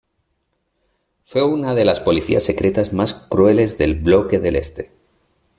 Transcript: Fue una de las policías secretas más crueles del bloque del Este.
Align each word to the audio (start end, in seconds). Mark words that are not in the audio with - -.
Fue 1.25 1.45
una 1.45 1.75
de 1.75 1.85
las 1.85 1.99
policías 1.99 2.41
secretas 2.41 2.91
más 2.91 3.13
crueles 3.13 3.77
del 3.77 3.93
bloque 3.93 4.39
del 4.39 4.55
Este. 4.55 4.89